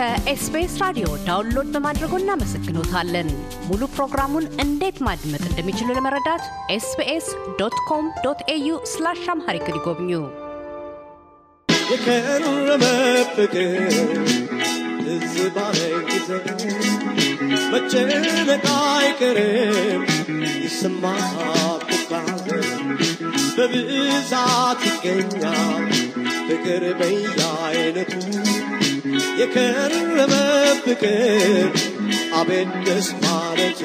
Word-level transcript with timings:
ከ 0.00 0.30
SBS 0.30 0.74
ራዲዮ 0.82 1.06
download 1.26 1.66
በማድረጎ 1.72 2.12
እናመሰግኖታለን። 2.20 3.26
ሙሉ 3.66 3.82
ፕሮግራሙን 3.94 4.44
እንዴት 4.64 4.98
ማድመጥ 5.06 5.42
እንደሚችሉ 5.48 5.88
ለመረዳት 5.96 6.44
SBS 6.74 7.26
dot 7.58 7.76
com 7.88 8.06
dot 8.24 8.40
au 8.54 8.68
slash 8.92 9.20
Amharic 9.32 9.66
ይጎብኙ። 9.70 10.10
የከረመ 11.90 12.84
ፍቅር 13.34 13.74
ትዝ 15.02 15.36
ባለኝ 15.56 15.98
ጊዜ 16.08 16.30
መጨነቅ 17.74 18.64
አይቀርም 18.94 20.02
ይሰማሃል 20.64 21.80
ትካዜ 21.90 22.48
በብዛት 23.58 24.82
ይገኛል 24.88 25.86
ፍቅር 26.48 26.84
በየአይነቱ 27.00 28.14
የከረመ 29.40 30.32
ፍቅር 30.80 31.68
አቤት 32.38 32.72
ደስ 32.86 33.08
ማለት 33.22 33.80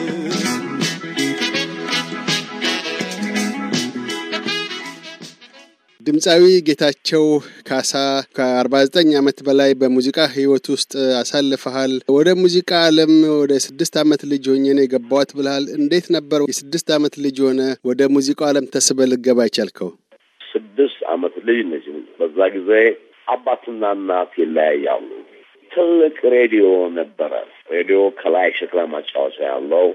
ድምፃዊ 6.01 6.43
ጌታቸው 6.67 7.23
ካሳ 7.67 7.91
ከ49 8.37 9.13
ዓመት 9.19 9.37
በላይ 9.47 9.71
በሙዚቃ 9.73 10.17
ህይወት 10.35 10.65
ውስጥ 10.73 10.91
አሳልፈሃል። 11.21 11.93
ወደ 12.09 12.29
ሙዚቃ 12.41 12.71
ዓለም 12.87 13.13
ወደ 13.35 13.53
ስድስት 13.65 13.95
ዓመት 14.03 14.23
ልጅ 14.31 14.45
ሆኜ 14.51 14.65
ነው 14.77 14.85
የገባሁት 14.85 15.31
ብልሃል። 15.37 15.65
እንዴት 15.77 16.07
ነበር 16.17 16.41
የስድስት 16.49 16.89
ዓመት 16.97 17.15
ልጅ 17.25 17.39
ሆነ 17.45 17.61
ወደ 17.89 18.09
ሙዚቃው 18.15 18.47
ዓለም 18.49 18.67
ተስበህ 18.75 19.09
ልትገባ 19.11 19.47
የቻልከው? 19.47 19.89
ስድስት 20.41 20.99
ዓመት 21.13 21.37
ልጅ 21.47 21.61
ነች። 21.71 21.87
በዛ 22.19 22.39
ጊዜ 22.55 22.71
አባትና 23.27 23.83
እናት 23.97 24.33
ይለያያሉ። 24.41 25.09
ትልቅ 25.75 26.17
ሬዲዮ 26.33 26.65
ነበረ። 26.97 27.33
ሬዲዮ 27.71 27.99
ከላይ 28.19 28.49
ሸክላ 28.57 28.81
ማጫወቻ 28.91 29.37
ያለው 29.47 29.87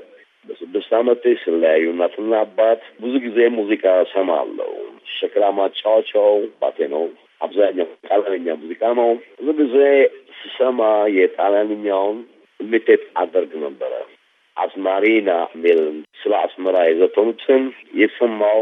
በስድስት 0.48 0.90
ዓመት 0.98 1.24
ስለያዩ 1.42 1.84
እናትና 1.92 2.32
አባት 2.44 2.82
ብዙ 3.02 3.14
ጊዜ 3.26 3.38
ሙዚቃ 3.56 3.84
ሰማለሁ። 4.12 4.70
ሸክላ 5.16 5.44
ማጫወቻው 5.58 6.30
ባቴ 6.62 6.88
ነው። 6.94 7.04
አብዛኛው 7.40 7.88
ጣሊያንኛ 8.08 8.56
ሙዚቃ 8.62 8.82
ነው። 9.00 9.10
ብዙ 9.38 9.48
ጊዜ 9.60 9.76
ስሰማ 10.40 10.80
የጣሊያንኛውን 11.16 12.18
ኢሚቴት 12.60 13.02
አደርግ 13.22 13.52
ነበረ። 13.64 13.89
አስማሪና 14.57 15.29
ሚል 15.63 15.79
ስለ 16.21 16.33
አስመራ 16.45 16.75
የዘፈኑትን 16.87 17.63
የሰማው 18.01 18.59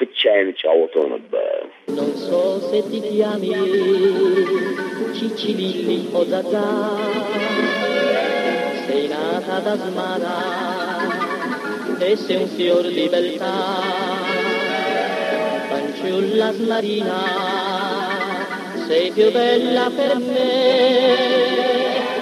ብቻዬን 0.00 0.48
እጫወተው 0.52 1.06
ነበረ። 1.14 1.46
Non 1.88 2.10
so 2.24 2.40
se 2.66 2.78
ti 2.88 2.98
chiami 3.06 3.50
Ciccirilli 5.16 5.98
o 6.12 6.22
Zazà 6.24 6.64
Sei 8.84 9.04
nata 9.08 9.58
da 9.66 9.74
Smara 9.76 10.36
e 12.00 12.16
sei 12.16 12.36
un 12.36 12.48
fior 12.48 12.84
di 12.96 13.06
beltà 13.08 13.54
Fanciulla 15.68 16.48
Smarina 16.52 17.20
sei 18.86 19.10
più 19.12 19.30
bella 19.32 19.86
per 19.90 20.12
me 20.26 21.29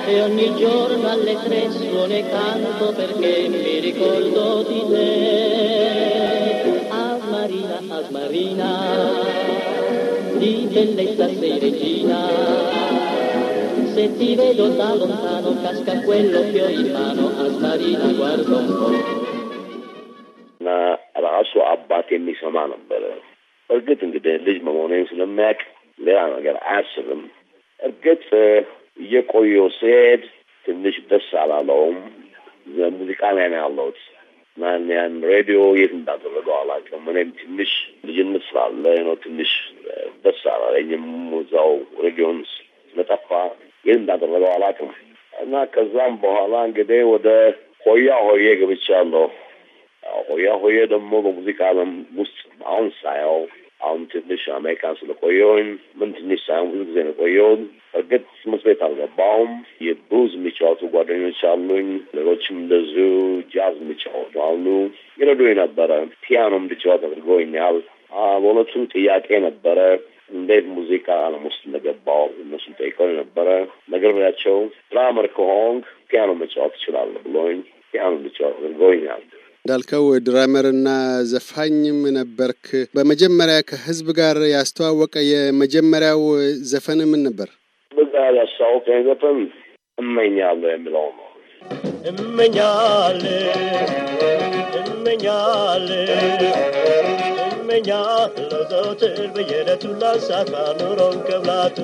e 0.09 0.21
ogni 0.21 0.55
giorno 0.55 1.07
alle 1.07 1.35
tre 1.43 1.69
suono 1.69 2.13
e 2.13 2.27
canto 2.29 2.93
perché 2.93 3.47
mi 3.47 3.79
ricordo 3.79 4.63
di 4.63 4.83
te. 4.89 6.87
A 6.89 7.17
Marina, 7.29 7.77
a 7.77 8.03
Marina, 8.09 8.69
di 10.37 10.67
bellezza 10.71 11.27
sei 11.27 11.59
regina. 11.59 12.27
Se 13.93 14.17
ti 14.17 14.35
vedo 14.35 14.69
da 14.69 14.95
lontano 14.95 15.61
casca 15.61 16.01
quello 16.01 16.41
che 16.51 16.63
ho 16.63 16.69
in 16.69 16.91
mano, 16.91 17.27
a 17.27 17.49
Marina 17.59 18.05
un 18.05 18.43
po'. 18.45 19.27
أنا 20.61 20.97
رأس 21.17 21.55
وعباتي 21.55 22.15
إني 22.15 22.35
سمان 22.41 22.71
بره 22.89 23.15
لقيت 23.69 24.03
إني 24.03 24.19
لجمة 24.19 24.71
مونين 24.71 25.05
سلمك 25.07 25.57
لا 25.97 26.25
أنا 26.25 26.35
قال 26.35 26.57
عاشر 26.57 27.17
لقيت 27.85 28.19
في 28.29 28.63
እየቆየሁ 28.99 29.65
ስሄድ 29.77 30.23
ትንሽ 30.65 30.95
ደስ 31.09 31.27
አላለውም። 31.41 31.97
ሙዚቃ 32.95 33.21
ላይ 33.35 33.47
ነው 33.51 33.59
ያለሁት 33.61 33.99
እና 34.57 34.63
ያን 34.91 35.13
ሬዲዮ 35.29 35.59
የት 35.79 35.93
እንዳደረገው 35.97 36.55
አላውቅም። 36.57 37.03
እኔም 37.11 37.29
ትንሽ 37.39 37.71
ልጅነት 38.07 38.43
ስላለ 38.47 38.83
ነው 39.07 39.15
ትንሽ 39.23 39.51
ደስ 40.25 40.41
አላለኝም። 40.53 41.05
እዛው 41.39 41.71
ሬዲዮን 42.03 42.39
ስለጠፋ 42.87 43.29
የት 43.85 43.97
እንዳደረገው 43.99 44.51
አላውቅም 44.55 44.91
እና 45.33 45.63
ከዛም 45.73 46.13
በኋላ 46.23 46.53
እንግዲህ 46.67 47.01
ወደ 47.11 47.27
ሆያ 47.85 48.09
ሆዬ 48.25 48.45
ገብቻለሁ። 48.61 49.25
ሆያ 50.29 50.49
ሆዬ 50.61 50.77
ደግሞ 50.93 51.11
በሙዚቃ 51.25 51.59
ዓለም 51.69 51.91
ውስጥ 52.17 52.37
አሁን 52.65 52.87
ሳየው 52.99 53.39
አሁን 53.81 54.01
ትንሽ 54.11 54.41
አሜሪካን 54.55 54.97
ስለቆየሁኝ 54.99 55.67
ምን 55.99 56.09
ትንሽ 56.15 56.39
ሳይሆን 56.47 56.69
ብዙ 56.71 56.81
ጊዜ 56.87 56.97
ነው 57.05 57.13
የቆየሁት። 57.13 57.61
እርግጥ 57.93 58.23
ትምህርት 58.41 58.63
ቤት 58.67 58.81
አልገባሁም። 58.87 59.51
የብሉዝ 59.85 60.31
የሚጫወቱ 60.37 60.89
ጓደኞች 60.93 61.39
አሉኝ። 61.51 61.87
ሌሎችም 62.17 62.57
እንደዚሁ 62.61 63.07
ጃዝ 63.53 63.77
የሚጫወቱ 63.81 64.35
አሉ። 64.47 64.65
ይረዱኝ 65.19 65.53
ነበረ። 65.61 65.91
ፒያኖ 66.25 66.53
እንድጫወት 66.61 67.03
አድርገውኛል። 67.09 67.79
በእውነቱ 68.35 68.73
ጥያቄ 68.93 69.27
ነበረ 69.45 69.79
እንዴት 70.31 70.65
ሙዚቃ 70.73 71.07
ዓለም 71.25 71.43
ውስጥ 71.47 71.61
እንደገባው 71.67 72.23
እነሱን 72.43 72.77
ጠይቀው 72.79 73.07
ነበረ። 73.19 73.47
ነግሬያቸው 73.93 74.57
ድራመር 74.91 75.27
ከሆንክ 75.35 75.85
ፒያኖ 76.09 76.31
መጫወት 76.41 76.73
ትችላለህ 76.75 77.21
ብሎኝ 77.27 77.59
ፒያኖ 77.93 78.11
እንድጫወት 78.17 78.57
አድርገውኛል። 78.59 79.23
እንዳልከው 79.65 80.05
ድራመርና 80.25 80.89
ዘፋኝም 81.31 81.99
ነበርክ። 82.15 82.65
በመጀመሪያ 82.95 83.57
ከህዝብ 83.69 84.07
ጋር 84.19 84.37
ያስተዋወቀ 84.51 85.15
የመጀመሪያው 85.27 86.21
ዘፈን 86.71 87.01
ምን 87.11 87.21
ነበር? 87.27 87.49
ዘፈን 89.05 89.39
እመኛለሁ 89.97 90.69
የሚለው 90.71 91.07
ነው። 91.11 91.25
እመኛለ 92.11 93.23
እመኛለ 94.81 95.89
እመኛለሁ 97.49 98.61
ዘወትር 98.71 99.19
በየዕለቱ 99.35 99.83
ላሳካ 100.01 100.53
ኑሮን 100.79 101.17
ከብላቱ 101.27 101.77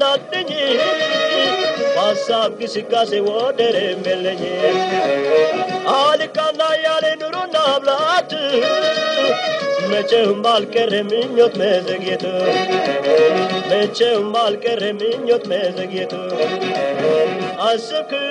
natinyi 0.00 0.64
masabisika 1.96 3.00
se 3.10 3.18
wodere 3.28 3.86
melenye 4.04 4.54
alikana 5.98 6.68
yale 6.84 7.12
nuru 7.20 7.42
nablat 7.54 8.32
meche 9.90 10.20
umbal 10.32 10.64
kere 10.74 11.00
minyot 11.10 11.54
mezegietu 11.60 12.32
meche 13.70 14.08
umbal 14.20 14.54
kere 14.64 14.90
minyot 15.00 15.44
mezegietu 15.52 16.22
asıkı 17.70 18.22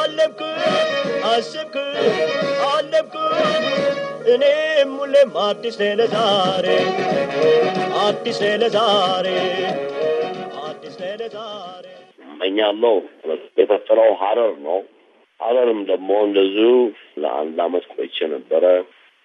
alemkı 0.00 0.52
asıkı 1.36 1.84
alemkı. 2.74 3.24
Ne 4.38 4.84
mule 4.84 5.24
mati 5.24 5.72
sele 5.72 6.06
zare 6.06 6.78
ማቲ 7.90 8.32
ስለ 8.34 8.70
ዛሬ 8.70 9.38
ለዛሬ 11.00 11.86
እመኛለሁ 12.28 12.94
የፈጠረው 13.60 14.10
ሀረር 14.22 14.52
ነው። 14.66 14.78
ሀረርም 15.40 15.80
ደግሞ 15.90 16.10
እንደዚሁ 16.26 16.70
ለአንድ 17.22 17.58
አመት 17.66 17.84
ቆይቼ 17.92 18.16
ነበረ። 18.32 18.64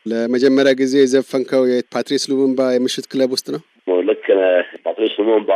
ለመጀመሪያ 0.06 0.72
ጊዜ 0.82 0.94
የዘፈንከው 1.02 1.64
የፓትሪስ 1.70 2.24
ሉሙምባ 2.32 2.62
የምሽት 2.74 3.06
ክለብ 3.12 3.32
ውስጥ 3.36 3.48
ነው? 3.56 3.62
ልክ 4.10 4.26
ፓትሪስ 4.86 5.14
ሉሙምባ 5.22 5.52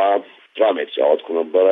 drum 0.56 0.78
የተጫወትኩ 0.80 1.28
ነበረ። 1.40 1.66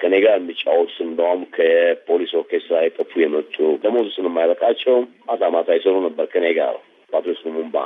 ከኔ 0.00 0.14
ጋር 0.24 0.34
የሚጫወቱ 0.36 0.94
እንደውም 1.06 1.40
ከፖሊስ 1.56 2.30
ኦርኬስትራ 2.38 2.76
የጠፉ 2.82 3.12
የመጡ 3.22 3.54
ደሞዝ 3.82 4.06
ስለማይበቃቸው 4.14 4.96
ማታ 5.28 5.50
ማታ 5.54 5.76
ይሰሩ 5.78 5.96
ነበር 6.06 6.26
ከኔ 6.34 6.46
ጋር 6.58 6.76
ፓትሪስ 7.10 7.40
ሉሙምባ። 7.46 7.76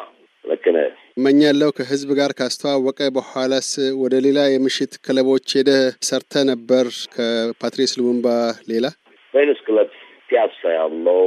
ልክ 0.45 0.65
ነህ። 0.77 0.93
እመኛለሁ 1.17 1.69
ከህዝብ 1.77 2.09
ጋር 2.19 2.31
ካስተዋወቀ 2.39 3.01
በኋላስ 3.17 3.69
ወደ 4.01 4.15
ሌላ 4.25 4.39
የምሽት 4.49 4.95
ክለቦች 5.05 5.47
ሄደህ 5.57 5.83
ሰርተ 6.09 6.43
ነበር 6.49 6.87
ከፓትሪስ 7.15 7.93
ሉሙምባ 7.99 8.27
ሌላ? 8.71 8.87
ቬኒስ 9.35 9.61
ክለብ 9.67 9.91
ፒያሳ 10.31 10.61
ያለው 10.75 11.23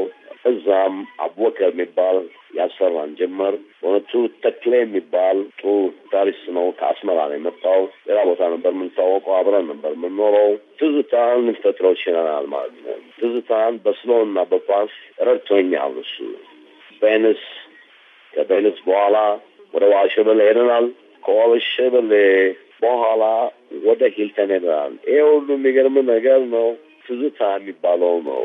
እዛም 0.45 0.95
አቡበከር 1.23 1.71
የሚባል 1.73 2.17
ያሰራን 2.57 3.11
ጀመር። 3.19 3.53
በእውነቱ 3.79 4.11
ተክሌ 4.43 4.73
የሚባል 4.79 5.39
ጥሩ 5.57 5.67
ጊታሪስት 5.97 6.45
ነው። 6.57 6.67
ከአስመራ 6.79 7.19
ነው 7.29 7.37
የመጣው። 7.37 7.79
ሌላ 8.07 8.19
ቦታ 8.29 8.43
ነበር 8.53 8.71
የምንታወቀው። 8.75 9.35
አብረን 9.39 9.67
ነበር 9.71 9.91
የምንኖረው። 9.97 10.49
ትዝታን 10.79 11.35
ልንፈጥረው 11.39 11.95
ችለናል 12.03 12.47
ማለት 12.55 12.77
ነው። 12.85 12.97
ትዝታን 13.19 13.75
በ 13.85 13.94
slow 13.94 14.11
በፓስ 14.51 14.93
ረድቶኛል 15.27 15.95
እሱ 16.03 16.15
ቬኒስ 17.01 17.43
ከቬኒስ 18.33 18.79
በኋላ 18.85 19.17
ወደ 19.73 19.83
ዋልሸበሌ 19.93 20.39
ሄደናል። 20.49 20.85
ከዋልሸበሌ 21.23 22.11
በኋላ 22.81 23.23
ወደ 23.87 24.01
ሂልተን 24.15 24.51
ሄደናል። 24.55 24.93
ይሄ 25.07 25.19
ሁሉ 25.29 25.47
የሚገርም 25.55 25.97
ነገር 26.11 26.41
ነው። 26.53 26.67
ትዝታ 27.05 27.41
የሚባለው 27.55 28.15
ነው። 28.27 28.41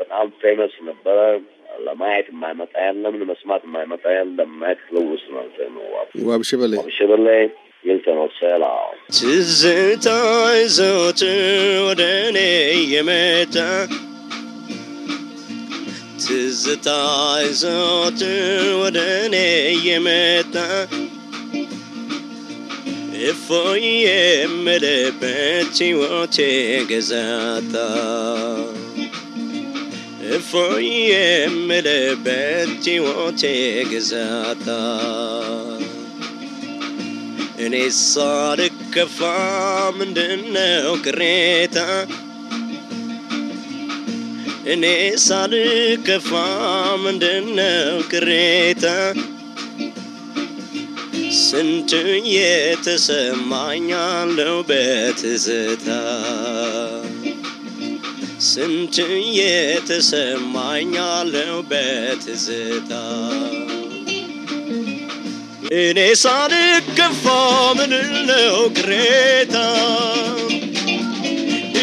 በጣም 0.00 0.26
ፌመስ 0.42 0.74
ነበረ። 0.88 1.18
ለማየት 1.86 2.26
የማይመጣ 2.32 2.72
የለም፣ 2.86 3.14
ለመስማት 3.20 3.62
የማይመጣ 3.66 4.04
የለም። 4.16 4.50
ማየት 4.60 4.80
ክለውስ 4.86 5.22
ነው 5.30 5.44
ነው 5.76 5.84
ዋልሸበሌ 6.30 7.28
ሂልተን 7.84 8.18
ሆቴል 8.22 8.62
ትዝታ 9.16 10.06
ዘወትር 10.76 11.38
ወደ 11.86 12.02
እኔ 12.28 12.38
የመጣ 12.94 13.54
ትዝታ 16.22 16.88
ዘወትር 17.60 18.40
ወደ 18.80 18.98
እኔ 19.24 19.36
የመጣ 19.86 20.54
እፎይ 23.30 23.84
የምልበት 24.04 25.76
ሕይወቴ 25.80 26.36
ገዛታ 26.90 27.74
እፎይ 30.36 30.88
የምልበት 31.12 32.70
ሕይወቴ 32.86 33.42
ገዛታ 33.92 34.68
እኔ 37.64 37.74
ሳልከፋ 38.02 39.18
ምንድነው 39.98 40.90
ቅሬታ 41.04 41.78
እኔ 44.70 44.84
ሳልከፋ 45.16 46.30
ምንድነው 46.96 48.00
ቅሬታ? 48.10 48.84
ስንት 51.40 51.92
የተሰማኛለው 52.26 53.48
በትዝታ? 54.68 55.88
ስንት 58.40 58.96
የተሰማኛለው 59.32 60.36
በትዝታ? 61.70 62.92
እኔ 65.72 66.08
ሳልከፋ 66.14 67.24
ምንለው 67.78 68.56
ቅሬታ 68.78 69.56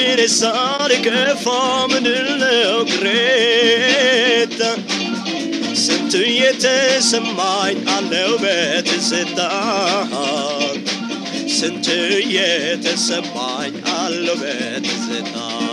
እኔ 0.09 0.21
ሳልከፋ 0.33 1.45
ምንለው 1.92 2.77
ቅሬታ 2.92 4.62
ስንት 5.83 6.13
የተሰማኝ 6.38 7.80
አለው 7.95 8.33
በትዝታ 8.44 9.39
ስንት 11.57 11.88
የተሰማኝ 12.38 13.75
አለው 13.98 14.38
በትዝታ 14.42 15.36
ሂልተንም 15.48 15.66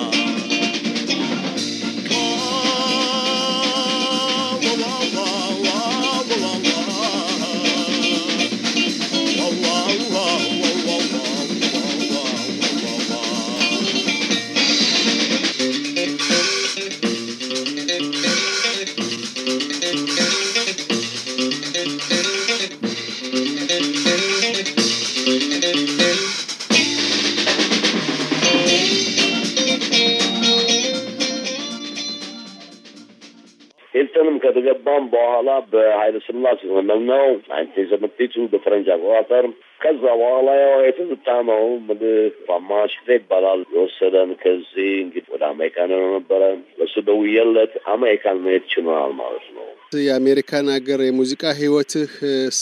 ከተገባም 34.67 35.05
በኋላ 35.13 35.49
በኃይለ 35.71 36.17
ስላሴ 36.27 36.61
ዘመን 36.69 37.01
ነው 37.09 37.25
nineteen 37.49 37.87
seventy 37.91 38.19
በፈረንጅ 38.53 38.87
አቆጣጠር። 38.95 39.45
ከዛ 39.81 40.03
በኋላ 40.15 40.49
ያው 40.61 40.79
የትዝታ 40.85 41.29
ነው 41.49 41.63
ምልህ 41.87 42.15
ማማሽቴ 42.49 43.09
ይባላል 43.19 43.61
የወሰደን 43.75 44.31
ከዚህ 44.43 44.91
እንግዲህ 45.03 45.29
ወደ 45.35 45.43
አሜሪካን 45.51 45.91
ነው 45.95 46.05
ነበረ። 46.17 46.43
ለሱ 46.79 46.95
ደውዬለት 47.09 47.73
አሜሪካን 47.95 48.41
መሄድ 48.45 48.65
ችለናል 48.73 49.13
ማለት 49.21 49.49
ነው። 49.57 49.67
የአሜሪካን 50.03 50.69
ሀገር 50.75 51.01
የሙዚቃ 51.05 51.43
ህይወትህስ 51.59 52.61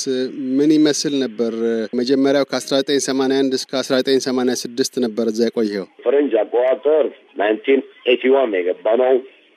ምን 0.57 0.73
ይመስል 0.77 1.15
ነበር? 1.25 1.55
መጀመሪያው 2.01 2.49
ከአስራ 2.51 2.73
ዘጠኝ 2.83 3.01
ሰማንያ 3.09 3.39
አንድ 3.43 3.55
እስከ 3.59 3.73
አስራ 3.83 3.95
ዘጠኝ 4.03 4.19
ሰማንያ 4.29 4.57
ስድስት 4.63 4.97
ነበር 5.07 5.29
እዛ 5.33 5.41
የቆየው። 5.49 5.87
ፈረንጅ 6.05 6.35
አቆጣጠር 6.43 7.07
nineteen 7.41 7.81
eighty 8.13 8.33
one 8.35 8.59
የገባ 8.59 8.87
ነው። 9.03 9.15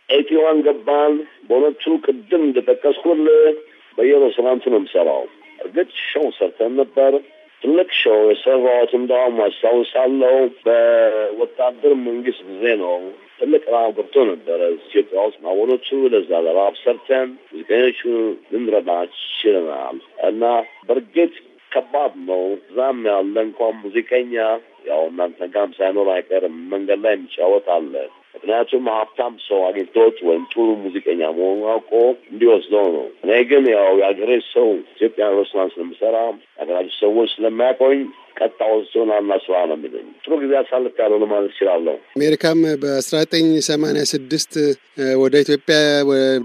eighty 0.10 0.30
one 0.42 0.58
ገባን። 0.66 1.14
በሁለቱ 1.48 1.84
ቅድም 2.06 2.44
እንደጠቀስኩልህ 2.48 3.56
በየሬስቶራንቱ 3.98 4.64
ነው 4.72 4.80
የምሰራው። 4.80 5.24
እርግጥ 5.60 5.90
show 6.06 6.26
ሰርተን 6.38 6.74
ነበር። 6.82 7.14
ትልቅ 7.64 7.90
show 8.00 8.20
የሰራሁት 8.30 8.92
እንደውም 8.98 9.38
አስታውሳለሁ 9.46 10.34
በወታደር 10.66 11.94
መንግስት 12.04 12.42
ጊዜ 12.50 12.66
ነው። 12.82 12.98
ትልቅ 13.40 13.64
ራብ 13.74 13.90
ገብቶ 13.98 14.26
ነበረ 14.30 14.60
ኢትዮጵያ 14.78 15.24
ውስጥ 15.28 15.40
ማወኖቹ 15.46 15.98
ለዛ 16.14 16.40
ለራብ 16.46 16.76
ሰርተን 16.82 17.30
ሙዚቀኞቹ 17.48 18.02
ልንረዳ 18.52 18.92
ችለናል 19.38 19.98
እና 20.30 20.44
በእርግጥ 20.88 21.34
ከባድ 21.72 22.14
ነው። 22.30 22.44
እዛም 22.60 23.02
ያለ 23.10 23.36
እንኳን 23.48 23.74
ሙዚቀኛ 23.82 24.34
ያው 24.90 25.02
እናንተ 25.10 25.48
ጋርም 25.54 25.74
ሳይኖር 25.78 26.10
አይቀርም 26.14 26.56
መንገድ 26.72 27.00
ላይ 27.06 27.14
የሚጫወት 27.16 27.68
አለ። 27.76 27.94
ምክንያቱም 28.36 28.90
ሀብታም 28.94 29.34
ሰው 29.46 29.60
አግኝቶት 29.68 30.18
ወይም 30.28 30.44
ጥሩ 30.52 30.66
ሙዚቀኛ 30.82 31.22
መሆኑ 31.38 31.62
አውቆ 31.74 31.92
እንዲወስደው 32.32 32.88
ነው። 32.96 33.06
እኔ 33.24 33.32
ግን 33.50 33.66
ያው 33.74 33.90
የሀገሬ 34.00 34.32
ሰው 34.50 34.68
ኢትዮጵያ 34.94 35.28
ሬስቶራንት 35.36 35.74
ስለምሰራ 35.76 36.16
የሀገራችን 36.58 36.98
ሰዎች 37.00 37.30
ስለሚያቆኝ 37.36 38.02
ቀጣ 38.38 38.60
ወስዶን 38.72 39.10
አና 39.16 39.32
ስራ 39.44 39.56
ነው 39.70 39.76
የሚለኝ። 39.78 40.08
ጥሩ 40.24 40.34
ጊዜ 40.42 40.54
አሳልፍ 40.60 40.96
ያለው 41.02 41.18
ለማለት 41.24 41.52
እችላለሁ። 41.52 41.96
አሜሪካም 42.16 42.62
በአስራ 42.82 43.16
ዘጠኝ 43.24 43.48
ሰማንያ 43.68 44.04
ስድስት 44.12 44.54
ወደ 45.22 45.36
ኢትዮጵያ 45.46 45.78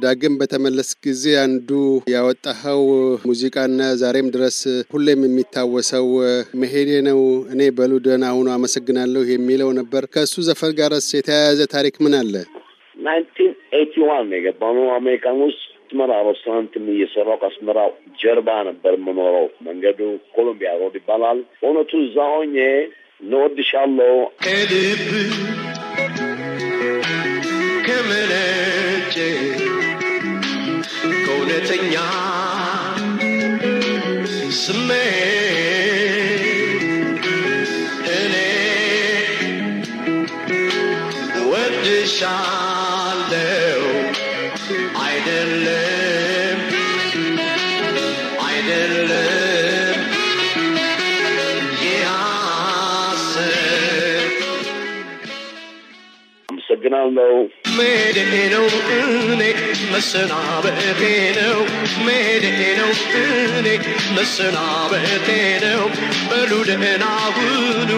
ዳግም 0.05 0.35
በተመለስ 0.41 0.91
ጊዜ 1.07 1.25
አንዱ 1.43 1.71
ያወጣኸው 2.15 2.83
ሙዚቃና 3.31 3.81
ዛሬም 4.03 4.31
ድረስ 4.37 4.59
ሁሌም 4.95 5.23
የሚታወሰው 5.27 6.09
መሄዴ 6.63 6.91
ነው 7.09 7.21
እኔ 7.53 7.71
በሉ 7.79 7.93
ደህና 8.07 8.27
ሁኑ 8.37 8.49
አመሰግናለሁ 8.57 9.23
የሚለው 9.31 9.71
ነበር። 9.81 10.05
ከእሱ 10.15 10.35
ዘፈን 10.49 10.75
ጋርስ 10.81 11.09
የተያያዘ 11.17 11.61
ታሪክ 11.75 11.97
ምን 12.05 12.17
አለ? 12.21 12.35
nineteen 12.97 13.53
eighty 13.79 13.95
one 14.07 14.25
ነው 14.31 14.37
የገባነው 14.39 14.87
አሜሪካን 14.97 15.39
ውስጥ 15.45 15.63
አስመራ 15.91 16.17
ሬስቶራንትም 16.27 16.85
እየሰራው 16.91 17.37
ከአስመራ 17.41 17.79
ጀርባ 18.21 18.49
ነበር 18.69 18.93
የምኖረው። 18.97 19.47
መንገዱ 19.67 19.99
ኮሎምቢያ 20.35 20.73
ሮድ 20.81 20.95
ይባላል። 20.99 21.39
በእውነቱ 21.57 21.93
እዛ 22.05 22.17
ሆኜ 22.33 22.57
እንወድሻለሁ 23.23 24.13
ከልብ 24.43 25.03
ከመነጨ 27.87 29.17
ከእውነተኛ 31.25 31.95
ስሜት 34.63 35.10
አመሰግናለሁ። 56.81 57.33
እኔ 58.95 59.43
መሰናበቴ 59.93 61.03
ነው። 61.39 61.59
ነው 62.79 62.91
እኔ 63.23 63.67
መሰናበቴ 64.17 65.29
ነው። 65.65 65.83
በሉ 66.31 66.53
ደህና 66.69 67.05
ሁኑ። 67.37 67.91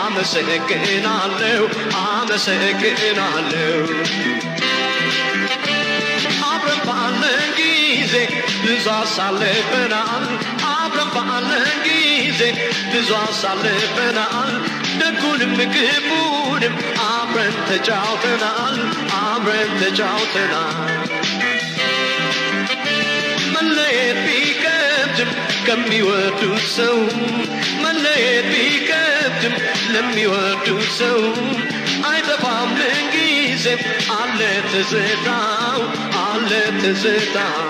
አመሰግናለሁ። 0.00 1.62
አመሰግናለሁ። 2.04 3.78
አብረን 6.48 6.80
ባለን 6.88 7.48
ብዙ 8.64 8.86
አሳልፈናል። 8.94 10.26
አብረን 10.72 11.10
ባለን 11.16 11.68
ጊዜ 11.86 12.40
አብረን 17.33 17.55
ተጫውተናል 17.69 18.77
አብረን 19.21 19.71
ተጫውተናል 19.81 20.77
መለየት 23.55 24.19
ቢከብድም 24.25 25.31
ከሚወዱት 25.67 26.65
ሰው 26.77 26.97
መለየት 27.83 28.47
ቢከብድም 28.53 29.55
ለሚወዱት 29.93 30.87
ሰው 30.99 31.19
አይጠፋም 32.09 32.69
ምንጊዜም 32.79 33.81
አለ 34.17 34.39
ትዝታው 34.71 35.79
አለ 36.23 36.51
ትዝታው 36.81 37.65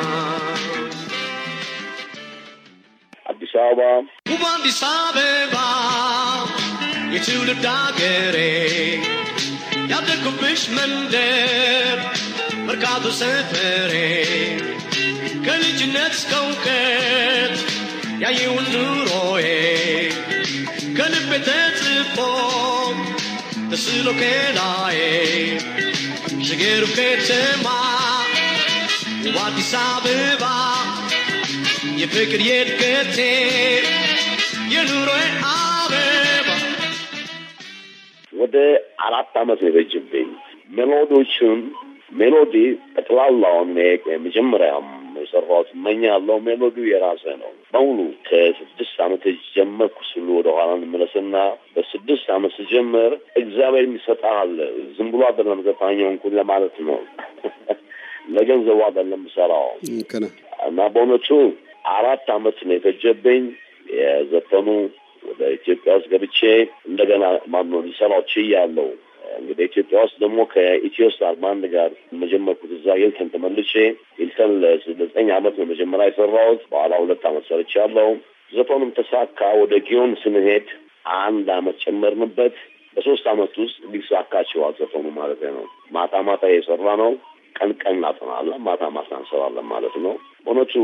አዲስ 3.25 3.53
አበባ 3.61 3.81
ውብ 4.31 4.43
አዲስ 4.51 4.79
አበባ 4.91 5.55
የትውልድ 7.13 7.65
አገሬ 7.73 8.37
ያደግኩብሽ 10.23 10.61
መንደር 10.75 11.97
መርካቶ 12.67 13.05
ሰፈሬ 13.17 13.93
ከልጅነት 15.45 16.13
እስከ 16.17 16.31
እውቀት 16.43 17.55
ያየውን 18.23 18.67
ኑሮዬ 18.73 19.45
ከልቤ 20.97 21.31
ተጽፎ 21.47 22.17
ተስሎ 23.71 24.07
ከላዬ 24.21 24.99
ሽገሩ 26.47 26.85
ከተማ 26.97 27.67
ውብ 29.25 29.37
አዲስ 29.45 29.71
አበባ 29.83 30.45
የፍቅር 32.01 32.43
የእድገቴ 32.49 33.17
የኑሮዬ 34.75 35.25
አበባ 35.53 36.47
ወደ 38.33 38.55
አራት 39.04 39.34
አመት 39.40 39.60
ነው 39.62 39.70
የፈጅብኝ። 39.70 40.28
melody 40.76 41.18
ዎቹን 41.18 41.60
melody 42.12 42.54
ጠቅላላውን 42.96 43.70
የመጀመሪያም 44.08 44.86
የሰራሁት 45.18 45.68
እመኛለሁ። 45.74 46.36
melody 46.46 46.76
ው 46.76 46.86
የራሴ 46.90 47.24
ነው። 47.40 47.50
በሙሉ 47.72 47.98
ከስድስት 48.26 48.96
አመት 49.04 49.24
ጀመርኩ 49.54 49.98
ስሉ 50.10 50.26
ወደ 50.38 50.48
ኋላ 50.56 50.70
እንመለስና 50.78 51.34
በስድስት 51.74 52.26
አመት 52.36 52.52
ስጀምር 52.58 53.12
እግዚአብሔር 53.42 53.84
የሚሰጣል 53.86 54.52
ዝም 54.96 55.10
ብሎ 55.14 55.22
አይደለም 55.30 55.62
ዘፋኛው 55.66 56.10
እንኳን 56.12 56.36
ለማለት 56.40 56.76
ነው። 56.88 57.00
ለገንዘቡ 58.34 58.78
አይደለም 58.86 59.22
ነው። 59.46 59.64
እና 60.68 60.80
በእውነቱ 60.92 61.28
አራት 61.94 62.26
አመት 62.36 62.58
ነው 62.66 62.74
የፈጀብኝ። 62.76 63.42
የዘፈኑ 63.94 64.68
ወደ 65.24 65.42
ኢትዮጵያ 65.56 65.90
ውስጥ 65.96 66.08
ገብቼ 66.12 66.38
እንደገና 66.88 67.24
ማነው 67.52 67.82
ሊሰራው 67.86 68.22
ችያለሁ። 68.32 68.88
እንግዲህ 69.38 69.64
ኢትዮጵያ 69.68 69.98
ውስጥ 70.04 70.16
ደግሞ 70.22 70.40
ከኢትዮ 70.52 71.06
ስታር 71.12 71.36
ጋር 71.74 71.90
መጀመርኩት 72.22 72.70
እዛ 72.76 72.86
ሂልተን 73.00 73.30
ተመልሼ 73.34 73.72
ሂልተን 74.18 74.52
ለዘጠኝ 74.62 75.28
አመት 75.36 75.54
ነው 75.60 75.66
መጀመሪያ 75.72 76.06
የሰራሁት። 76.08 76.62
በኋላ 76.72 76.94
ሁለት 77.02 77.24
አመት 77.30 77.46
ሰርቻለሁ። 77.50 78.08
ዘፈኑም 78.52 78.90
ተሳካ። 78.98 79.40
ወደ 79.62 79.74
ጊዮን 79.86 80.12
ስንሄድ 80.22 80.66
አንድ 81.20 81.48
አመት 81.56 81.76
ጨመርንበት። 81.84 82.56
በሶስት 82.96 83.24
አመት 83.32 83.54
ውስጥ 83.62 83.78
ሊሳካ 83.92 84.32
ዘፈኑ 84.78 85.06
ማለት 85.16 85.40
ነው። 85.56 85.64
ማታ 85.90 86.22
ማታ 86.28 86.44
የሰራ 86.52 86.88
ነው። 87.02 87.12
ቀን 87.56 87.70
ቀን 87.80 87.94
እናጠናለን፣ 87.96 88.60
ማታ 88.66 88.82
ማታ 88.94 89.10
እንሰራለን 89.18 89.66
ማለት 89.72 89.96
ነው። 90.04 90.14
እውነቱ 90.46 90.74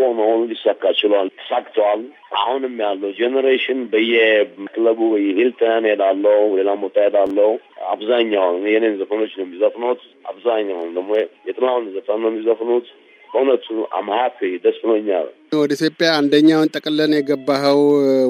ሆኖ 0.00 0.20
ሊሳካ 0.50 0.92
ችሏል፣ 0.98 1.28
ተሳክተዋል። 1.38 2.00
አሁንም 2.40 2.74
ያለው 2.82 3.10
generation 3.18 3.80
በየክለቡ 3.92 4.98
ሂልተን 5.30 5.86
ሄዳለው፣ 5.90 6.42
ሌላም 6.58 6.80
ቦታ 6.84 6.96
ሄዳለው። 7.06 7.52
አብዛኛውን 7.92 8.66
የኔን 8.70 8.98
ዘፈኖች 9.00 9.32
ነው 9.38 9.44
የሚዘፍኑት። 9.46 10.02
አብዛኛውን 10.30 10.90
ደግሞ 10.98 11.10
የጥላሁንን 11.48 11.86
ዘፈን 11.96 12.20
ነው 12.22 12.30
የሚዘፍኑት። 12.32 12.88
በእውነቱ 13.30 13.66
I'm 13.96 14.12
happy 14.12 14.38
ደስ 14.64 14.78
ብሎኛል። 14.84 15.26
ወደ 15.58 15.72
ኢትዮጵያ 15.78 16.08
አንደኛውን 16.20 16.72
ጠቅለን 16.76 17.12
የገባኸው 17.16 17.80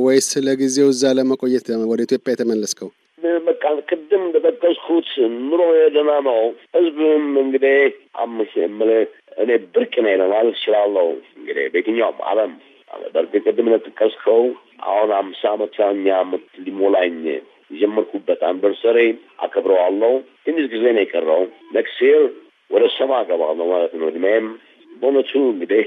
ወይስ 0.05 0.29
ለጊዜው 0.47 0.88
እዛ 0.95 1.12
ለመቆየት 1.19 1.69
ወደ 1.93 2.00
ኢትዮጵያ 2.09 2.35
የተመለስከው? 2.35 2.90
በቃ 3.47 3.62
ቅድም 3.90 4.23
እንደጠቀስኩት 4.26 5.09
ኑሮ 5.40 5.62
ደህና 5.95 6.12
ነው። 6.29 6.38
ህዝብም 6.76 7.25
እንግዲህ 7.43 7.76
እኔ 9.37 9.50
ብርቅ 9.72 9.94
ነኝ 10.04 10.14
ለማለት 10.22 10.54
እችላለሁ። 10.54 11.06
እንግዲህ 11.38 11.66
በየትኛውም 11.72 12.20
ዓለም 12.30 12.52
በእርግጥ 13.14 13.42
ቅድም 13.46 13.68
እንደጠቀስከው 13.68 14.40
አሁን 14.87 15.10
አምሳ 15.18 15.42
አመተኛ 15.52 16.06
አመት 16.20 16.46
ሊሞላኝ 16.64 17.16
የጀመርኩበት 17.72 18.40
anniversary 18.49 18.99
አከብረዋለሁ። 19.44 20.12
ትንሽ 20.44 20.64
ጊዜ 20.72 20.84
ነው 20.96 21.02
የቀረው። 21.02 21.42
next 21.75 22.00
year 22.06 22.23
ወደ 22.70 22.84
ሰባ 22.96 23.20
እገባለሁ 23.22 23.66
ማለት 23.72 23.92
ነው። 24.00 24.08
እድሜም 24.10 24.46
በእውነቱ 24.92 25.32
እንግዲህ 25.52 25.84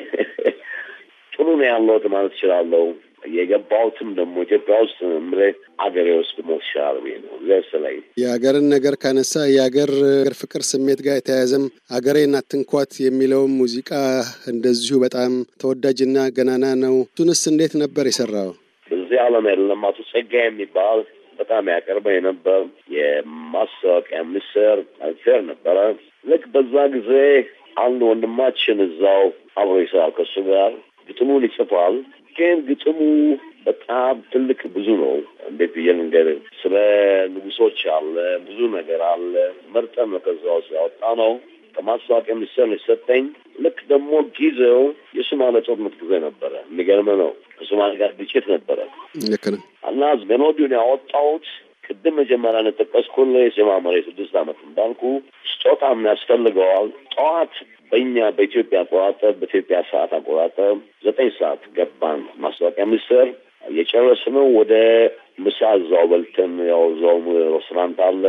ጥሩ 1.33 1.47
ነው 1.59 1.67
ያለሁት 1.67 2.05
ማለት 2.13 2.33
እችላለሁ። 2.35 2.83
የገባሁትም 3.33 4.09
ደግሞ 4.17 4.35
ኢትዮጵያ 4.45 4.75
ውስጥ 4.83 4.99
ምሬ 5.25 5.41
አገሬ 5.85 6.07
ውስጥ 6.19 6.35
ሞት 6.45 6.65
ብዬ 6.97 7.15
ነው 7.23 7.33
ዘርስ 7.47 7.71
ላይ 7.83 7.95
የሀገርን 8.17 8.67
ነገር 8.75 8.95
ካነሳ 9.03 9.43
የሀገር 9.51 9.91
ፍቅር 10.39 10.63
ስሜት 10.71 11.01
ጋር 11.05 11.15
የተያያዘም 11.17 11.65
አገሬን 11.97 12.37
አትንኳት 12.39 12.93
የሚለውም 13.05 13.57
ሙዚቃ 13.61 13.91
እንደዚሁ 14.53 14.99
በጣም 15.05 15.31
ተወዳጅና 15.63 16.27
ገናና 16.37 16.65
ነው። 16.83 16.95
እሱንስ 17.07 17.43
እንዴት 17.51 17.75
ነበር 17.83 18.07
የሰራው? 18.07 18.51
በዚህ 18.91 19.19
ዓለም 19.25 19.45
የለም 19.51 19.83
አቶ 19.87 19.99
ጸጋ 20.11 20.33
የሚባል 20.43 21.01
በጣም 21.39 21.69
ያቀርበኝ 21.73 22.17
ነበር። 22.27 22.59
የማስታወቂያ 22.97 24.19
ሚኒስትር 24.27 24.77
ፌር 25.23 25.39
ነበረ። 25.49 25.77
ልክ 26.25 26.43
በዛ 26.53 26.75
ጊዜ 26.93 27.11
አንድ 27.83 28.01
ወንድማችን 28.09 28.79
እዛው 28.85 29.23
አብሮ 29.57 29.75
ይሰራል 29.83 30.11
ከእሱ 30.17 30.35
ጋር 30.49 30.71
ግጥሙን 31.09 31.45
ይጽፋል። 31.47 31.95
ግን 32.35 32.57
ግጥሙ 32.67 32.99
በጣም 33.65 34.15
ትልቅ 34.31 34.59
ብዙ 34.75 34.87
ነው። 35.01 35.13
እንዴት 35.49 35.71
ብዬ 35.75 35.87
ልንገርህ? 35.93 36.39
ስለ 36.61 36.73
ንጉሶች 37.33 37.79
አለ፣ 37.95 38.15
ብዙ 38.47 38.59
ነገር 38.75 39.01
አለ። 39.11 39.33
መርጠን 39.73 40.09
ነው 40.13 40.21
ከዛ 40.25 40.43
ውስጥ 40.57 40.71
ያወጣ 40.77 41.01
ነው። 41.21 41.31
ከማስታወቂያ 41.75 42.33
ሚኒስቴር 42.37 42.65
ነው 42.69 42.77
የሰጠኝ። 42.77 43.23
ልክ 43.63 43.77
ደግሞ 43.89 44.09
ጊዜው 44.37 44.81
የሶማሌ 45.17 45.55
ጦርነት 45.67 45.95
ጊዜ 46.01 46.19
ነበረ። 46.25 46.53
የሚገርም 46.65 47.09
ነው። 47.21 47.29
ከሶማሌ 47.55 47.91
ጋር 48.01 48.11
ግጭት 48.19 48.45
ነበረ 48.53 48.79
ልክ 49.31 49.45
ነው። 49.53 49.61
እና 49.91 50.01
ሜሎዲውን 50.31 50.75
ያወጣሁት 50.79 51.47
ቅድም 51.85 52.15
መጀመሪያ 52.19 52.59
እንደጠቀስኩልህ 52.63 53.41
የጀማመረ 53.45 53.93
የስድስት 53.97 54.35
ዓመት 54.41 54.59
እንዳልኩ 54.67 55.01
ስጦታም 55.53 56.05
ያስፈልገዋል። 56.09 56.87
ጠዋት 57.15 57.55
በእኛ 57.93 58.17
በኢትዮጵያ 58.37 58.77
አቆጣጠር 58.83 59.33
በኢትዮጵያ 59.39 59.79
ሰዓት 59.89 60.11
አቆጣጠር 60.17 60.71
ዘጠኝ 61.03 61.29
ሰዓት 61.35 61.63
ገባን። 61.75 62.21
ማስታወቂያ 62.43 62.85
ሚኒስቴር 62.89 63.27
የጨረስነው 63.71 64.45
ወደ 64.57 64.73
ምሳ 65.39 65.69
እዛው 65.77 66.05
በልተን 66.11 66.53
ያው 66.69 66.81
እዛው 66.91 67.17
ሬስቶራንት 67.51 67.99
አለ። 68.07 68.23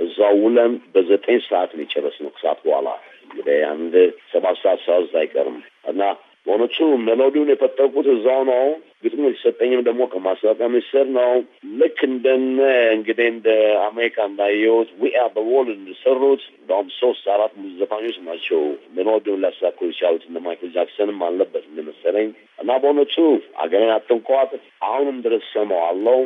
እዛው 0.00 0.34
ውለን 0.42 0.72
በዘጠኝ 0.94 1.38
ሰዓት 1.48 1.70
ነው 1.76 1.84
የጨረስነው። 1.84 2.32
ከሰዓት 2.34 2.60
በኋላ 2.66 2.88
እንግዲህ 3.24 3.58
አንድ 3.70 3.94
ሰባት 4.32 4.56
ሰዓት 4.62 4.80
ሰዓት 4.86 5.14
አይቀርም። 5.20 5.58
እና 5.90 6.00
በእውነቱ 6.48 6.76
ሜሎዲውን 7.06 7.50
የፈጠርኩት 7.52 8.06
እዛው 8.12 8.42
ነው። 8.48 8.62
ግጥሙ 9.02 9.22
የተሰጠኝም 9.26 9.80
ደግሞ 9.88 10.02
ከማስታወቂያ 10.12 10.66
ሚኒስቴር 10.70 11.06
ነው። 11.16 11.32
ልክ 11.80 11.98
እንደነ 12.08 12.58
እንግዲህ 12.94 13.26
እንደ 13.32 13.48
አሜሪካ 13.84 14.16
እንዳየሁት 14.28 14.88
ዊአ 15.02 15.24
በወል 15.34 15.68
እንደሰሩት 15.74 16.42
እንደውም 16.52 16.88
ሶስት 16.98 17.26
አራት 17.34 17.52
ዘፋኞች 17.80 18.16
ናቸው 18.28 18.62
ሜሎዲውን 18.96 19.42
ሊያሳኩ 19.44 19.78
የቻሉት 19.88 20.24
እነ 20.28 20.42
ማይክል 20.46 20.72
ጃክሰንም 20.76 21.20
አለበት 21.28 21.64
እንደመሰለኝ 21.70 22.28
እና 22.58 22.78
በእውነቱ 22.82 23.16
አገሬን 23.62 23.94
አትንኳት 23.96 24.52
አሁንም 24.88 25.18
ድረስ 25.26 25.46
ሰማዋለሁ። 25.54 26.18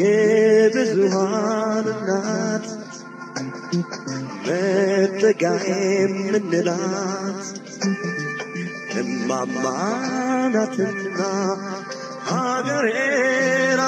የብዙሃን 0.00 1.88
እናት 1.94 2.66
መጠጊያ 4.46 5.52
የምንላት 5.70 7.42
እማማ 9.02 9.64
ናትና 10.54 11.20
ሀገሬን 12.30 13.80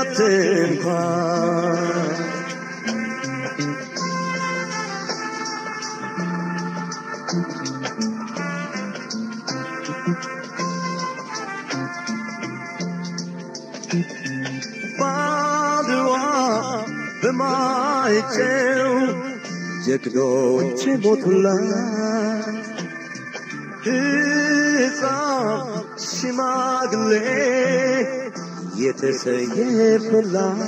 ጀግኖች 20.07 20.81
ሞቱላት 21.03 22.67
ሕፃን 23.87 25.63
ሽማግሌ 26.05 27.13
የተሰየፈላት 28.83 30.61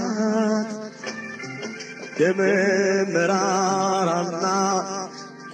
ደመ 2.19 2.41
መራራና 3.13 4.45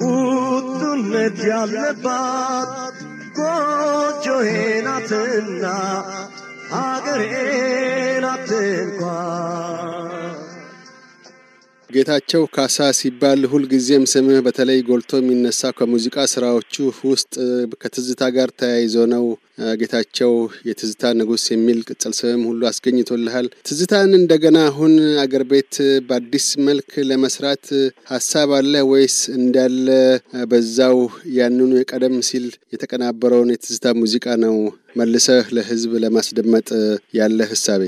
ቁጡነት 0.00 1.38
ያለባት 1.50 2.72
ጎጆዬ 3.38 4.48
ናትና 4.86 5.64
አገሬ 6.80 7.22
ናት 8.24 8.50
እንኳን 8.64 10.33
ጌታቸው 11.94 12.42
ካሳ 12.54 12.76
ሲባል 12.98 13.40
ሁልጊዜም 13.50 14.04
ስምህ 14.12 14.38
በተለይ 14.44 14.78
ጎልቶ 14.86 15.10
የሚነሳው 15.20 15.72
ከሙዚቃ 15.78 16.16
ስራዎቹ 16.32 16.74
ውስጥ 17.10 17.34
ከትዝታ 17.82 18.22
ጋር 18.36 18.50
ተያይዞ 18.60 18.96
ነው። 19.12 19.24
ጌታቸው 19.80 20.32
የትዝታ 20.68 21.12
ንጉሥ 21.18 21.44
የሚል 21.52 21.78
ቅጽል 21.88 22.14
ስምም 22.18 22.42
ሁሉ 22.48 22.60
አስገኝቶልሃል። 22.70 23.46
ትዝታን 23.68 24.10
እንደገና 24.18 24.58
አሁን 24.70 24.94
አገር 25.24 25.44
ቤት 25.52 25.74
በአዲስ 26.08 26.46
መልክ 26.68 26.90
ለመስራት 27.10 27.66
ሀሳብ 28.10 28.52
አለ 28.58 28.82
ወይስ 28.90 29.18
እንዳለ 29.38 29.86
በዛው 30.50 30.98
ያንኑ 31.36 31.70
የቀደም 31.78 32.16
ሲል 32.30 32.46
የተቀናበረውን 32.74 33.52
የትዝታ 33.54 33.94
ሙዚቃ 34.00 34.36
ነው 34.44 34.56
መልሰህ 34.96 35.46
ለህዝብ 35.56 35.94
ለማስደመጥ 36.04 36.68
ያለህ 37.14 37.38
ሀሳብ? 37.52 37.82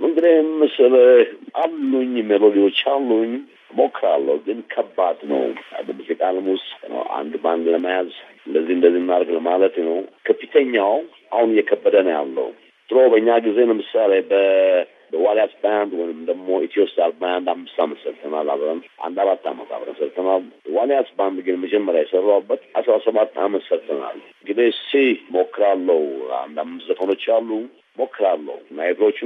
እንግዲህ 0.00 0.34
መሰለህ 0.60 1.20
አሉኝ 1.60 2.12
ሜሎዲዎች 2.30 2.78
አሉኝ 2.92 3.32
ሞክራለሁ፣ 3.78 4.36
ግን 4.46 4.58
ከባድ 4.72 5.18
ነው። 5.30 5.42
በሙዚቃ 5.86 6.20
ዓለም 6.28 6.46
ውስጥ 6.52 6.70
አንድ 7.18 7.34
ባንድ 7.44 7.66
ለመያዝ 7.74 8.10
እንደዚህ 8.46 8.72
እንደዚህ 8.76 9.00
እናድርግ 9.02 9.30
ለማለት 9.36 9.76
ነው። 9.86 9.96
ከፊተኛው 10.26 10.94
አሁን 11.32 11.50
እየከበደ 11.54 11.96
ነው 12.06 12.14
ያለው። 12.16 12.48
ድሮ 12.90 13.00
በእኛ 13.12 13.30
ጊዜ 13.44 13.58
ለምሳሌ 13.68 14.12
በ 14.22 14.34
በዋሊያስ 15.12 15.52
ባንድ 15.62 15.92
ወይም 16.00 16.18
ደግሞ 16.28 16.48
ኢትዮ 16.64 16.82
ስታር 16.90 17.12
ባንድ 17.20 17.46
አምስት 17.52 17.78
አመት 17.84 17.98
ሰርተናል 18.02 18.48
አብረን 18.52 18.80
አንድ 19.06 19.16
አራት 19.22 19.44
አመት 19.50 19.70
አብረን 19.76 19.96
ሰርተናል። 20.00 20.42
ዋሊያስ 20.76 21.08
ባንድ 21.18 21.38
ግን 21.46 21.56
መጀመሪያ 21.64 22.02
የሰራሁበት 22.04 22.62
አስራ 22.80 22.94
ሰባት 23.06 23.32
አመት 23.44 23.64
ሰርተናል። 23.70 24.18
እንግዲህ 24.36 24.68
ሲ 24.82 25.00
ሞክራለሁ። 25.36 26.02
አንድ 26.40 26.58
አምስት 26.64 26.88
ዘፈኖች 26.90 27.24
አሉ 27.36 27.50
ሞክራለሁ 27.96 28.56
እና 28.70 28.80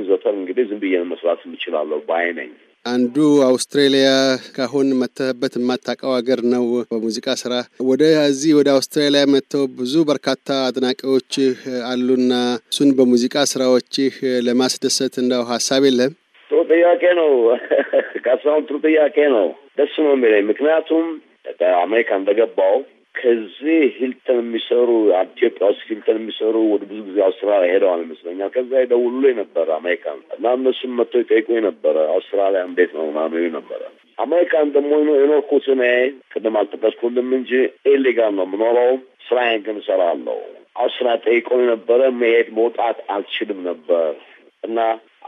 ዘፈን 0.09 0.37
እንግዲህ 0.41 0.65
ዝም 0.69 0.81
ብዬ 0.83 1.03
መስራት 1.11 1.43
የምችላለሁ 1.47 1.99
ባይ 2.09 2.29
ነኝ። 2.39 2.53
አንዱ 2.85 3.17
አውስትሬሊያ 3.47 4.09
ካሁን 4.57 4.89
መተህበት 4.99 5.55
የማታውቀው 5.59 6.11
ሀገር 6.17 6.41
ነው። 6.53 6.65
በሙዚቃ 6.91 7.27
ስራ 7.43 7.53
ወደዚህ 7.89 8.53
ወደ 8.59 8.69
አውስትራሊያ 8.75 9.23
መጥተው 9.35 9.65
ብዙ 9.79 9.95
በርካታ 10.11 10.59
አድናቂዎችህ 10.67 11.55
አሉና 11.89 12.33
እሱን 12.65 12.91
በሙዚቃ 12.99 13.45
ስራዎችህ 13.53 14.17
ለማስደሰት 14.49 15.17
እንደው 15.23 15.45
ሀሳብ 15.53 15.85
የለም? 15.89 16.13
ጥሩ 16.51 16.61
ጥያቄ 16.73 17.03
ነው 17.21 17.31
ካሳሁን፣ 18.27 18.67
ጥሩ 18.69 18.77
ጥያቄ 18.87 19.17
ነው። 19.37 19.49
ደስ 19.79 19.95
ነው 20.01 20.13
የሚለኝ 20.15 20.45
ምክንያቱም 20.51 21.07
አሜሪካ 21.81 22.11
እንደገባው 22.19 22.77
ከዚህ 23.15 23.83
ሂልተን 23.97 24.39
የሚሰሩ 24.41 24.89
ኢትዮጵያ 25.19 25.65
ውስጥ 25.71 25.83
ሂልተን 25.89 26.17
የሚሰሩ 26.21 26.55
ወደ 26.71 26.83
ብዙ 26.89 27.01
ጊዜ 27.09 27.19
አውስትራሊያ 27.27 27.69
ሄደዋል 27.75 28.01
ይመስለኛል። 28.05 28.51
ከዛ 28.55 28.73
ይደውሉልኝ 28.83 29.37
ነበረ 29.41 29.69
አሜሪካን 29.77 30.19
እና 30.37 30.55
እነሱም 30.59 30.93
መጥተው 30.99 31.23
ይጠይቁኝ 31.23 31.59
ነበረ 31.69 31.97
አውስትራሊያ 32.15 32.63
እንዴት 32.69 32.93
ነው 32.97 33.07
ምናምን 33.11 33.37
ይሉኝ 33.39 33.55
ነበረ። 33.59 33.83
አሜሪካን 34.19 34.69
ደግሞ 34.75 34.91
የኖርኩት 35.15 35.67
እኔ 35.75 35.85
ቅድም 36.33 36.57
አልጠቀስኩልም 36.61 37.31
እንጂ 37.39 37.53
ኢሊጋል 37.93 38.35
ነው 38.39 38.47
የምኖረው። 38.49 38.93
ስራዬን 39.27 39.63
ግን 39.67 39.79
እሰራለሁ። 39.81 40.39
አውስትራሊያ 40.77 41.25
ጠይቀው 41.27 41.61
ነበረ 41.73 42.01
መሄድ 42.21 42.49
መውጣት 42.59 42.99
አልችልም 43.11 43.61
ነበር 43.69 44.09
እና 44.63 44.79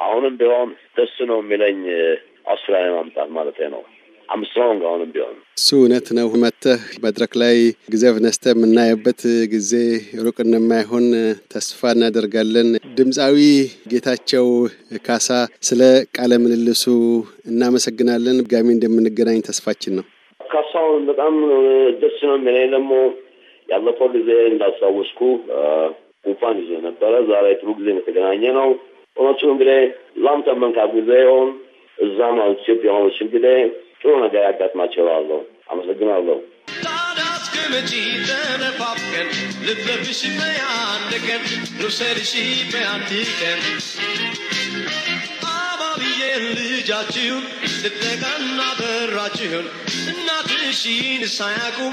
አሁንም 0.00 0.34
ቢሆን 0.40 0.68
ደስ 0.96 1.14
ነው 1.30 1.38
የሚለኝ 1.42 1.80
አውስትራሊያ 2.46 2.90
ማምጣት 2.96 3.30
ማለት 3.36 3.58
ነው። 3.74 3.82
እሱ 5.56 5.68
እውነት 5.76 6.06
ነው። 6.16 6.26
መጥተህ 6.42 6.80
መድረክ 7.04 7.32
ላይ 7.42 7.56
ጊዜ 7.92 8.04
ነስተህ 8.24 8.52
የምናየበት 8.54 9.20
ጊዜ 9.52 9.72
ሩቅ 10.24 10.36
እንደማይሆን 10.44 11.06
ተስፋ 11.52 11.90
እናደርጋለን። 11.94 12.68
ድምፃዊ 12.98 13.36
ጌታቸው 13.92 14.46
ካሳ 15.06 15.28
ስለ 15.68 15.80
ቃለ 16.16 16.32
ምልልሱ 16.44 16.84
እናመሰግናለን። 17.50 18.40
ድጋሚ 18.42 18.68
እንደምንገናኝ 18.74 19.40
ተስፋችን 19.48 19.96
ነው። 19.98 20.06
ካሳሁን 20.40 21.04
በጣም 21.10 21.34
ደስ 22.02 22.18
ነው 22.28 22.36
የሚለኝ 22.38 22.68
ደግሞ 22.76 22.92
ያለፈው 23.68 24.10
ጊዜ 24.16 24.30
እንዳስታወስኩ 24.50 25.20
ጉንፋን 26.24 26.58
ይዞ 26.62 26.72
ነበረ። 26.86 27.12
ዛሬ 27.30 27.46
ጥሩ 27.60 27.68
ጊዜ 27.78 27.88
የተገናኘ 27.94 28.44
ነው። 28.58 28.68
እውነቱ 29.16 29.42
እንግዲህ 29.52 29.80
ላንተ 30.24 30.54
መንካት 30.62 30.90
ጊዜ 30.96 31.10
ይሆን 31.22 31.48
እዛም 31.98 32.38
ኢትዮጵያኖች 32.54 33.16
እንግዲህ 33.24 33.58
Sono 34.06 34.28
da 34.28 34.38
jak 34.38 34.58
dat 34.58 34.74
mačevalo, 34.74 35.36
am 35.70 35.78
zagnalo. 35.86 36.34
جیتن 37.90 38.62
پاپ 38.78 38.98
کن 39.12 39.28
لب 39.66 39.78
لبشی 39.88 40.28
بیان 40.38 41.00
دکن 41.10 41.42
رو 41.82 41.90
سرشی 41.90 42.64
بیان 42.72 43.00
دیکن 43.08 43.58
آبا 45.42 45.90
بیلی 46.00 46.82
جاچیون 46.82 47.42
لب 47.84 47.96
لگن 48.04 48.42
نادر 48.56 49.06
راچیون 49.16 49.64
ناتشین 50.26 51.26
سایکم 51.26 51.92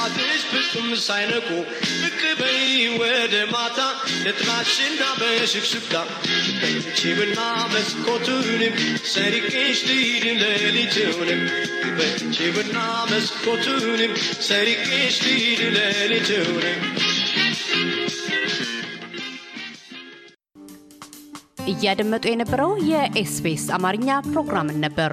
አባትሽ 0.00 0.42
ፍጹም 0.50 0.88
ሳይነቁ 1.04 1.48
ብቅ 2.00 2.20
በይ 2.40 2.60
ወደ 3.00 3.34
ማታ 3.52 3.78
ለጥናሽና 4.24 5.02
በሽክሽክታ 5.20 5.94
በችብና 6.60 7.38
መስኮቱንም 7.72 8.76
ሰሪቄሽ 9.14 9.80
ልሂድን 9.88 10.40
ሌሊቱንም 10.44 11.42
በችብና 11.98 12.78
መስኮቱንም 13.12 14.14
ሰሪቄሽ 14.48 15.16
ልሂድን 15.26 15.76
ሌሊቱንም 15.78 16.80
እያደመጡ 21.70 22.24
የነበረው 22.30 22.72
የኤስቢኤስ 22.90 23.64
አማርኛ 23.76 24.18
ፕሮግራምን 24.28 24.78
ነበር። 24.84 25.12